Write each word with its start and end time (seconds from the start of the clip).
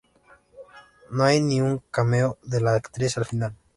No 1.11 1.25
hay 1.25 1.41
ni 1.41 1.61
un 1.61 1.77
cameo 1.91 2.39
de 2.41 2.59
la 2.59 2.73
actriz 2.73 3.19
al 3.19 3.25
final. 3.25 3.53